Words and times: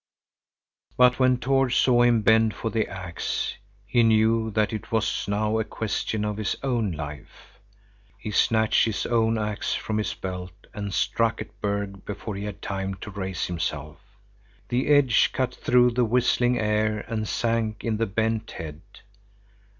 But 0.97 1.19
when 1.19 1.37
Tord 1.37 1.73
saw 1.73 2.01
him 2.01 2.23
bend 2.23 2.55
for 2.55 2.71
the 2.71 2.87
axe, 2.87 3.53
he 3.85 4.01
knew 4.01 4.49
that 4.49 4.73
it 4.73 4.91
was 4.91 5.27
now 5.27 5.59
a 5.59 5.63
question 5.63 6.25
of 6.25 6.37
his 6.37 6.55
own 6.63 6.91
life. 6.93 7.59
He 8.17 8.31
snatched 8.31 8.85
his 8.85 9.05
own 9.05 9.37
axe 9.37 9.75
from 9.75 9.99
his 9.99 10.15
belt 10.15 10.53
and 10.73 10.91
struck 10.91 11.39
at 11.39 11.61
Berg 11.61 12.03
before 12.03 12.33
he 12.35 12.45
had 12.45 12.63
time 12.63 12.95
to 12.95 13.11
raise 13.11 13.45
himself. 13.45 13.99
The 14.69 14.87
edge 14.87 15.33
cut 15.33 15.53
through 15.53 15.91
the 15.91 16.05
whistling 16.05 16.57
air 16.57 17.01
and 17.07 17.27
sank 17.27 17.83
in 17.83 17.97
the 17.97 18.07
bent 18.07 18.49
head. 18.57 18.81